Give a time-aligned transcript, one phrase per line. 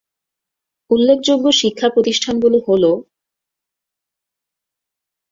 [0.91, 2.91] উল্লেখযোগ্য শিক্ষা প্রতিষ্ঠানগুলো হলো